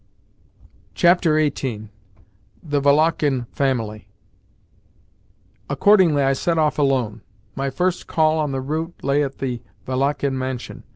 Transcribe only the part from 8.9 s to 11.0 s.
lay at the Valakhin mansion.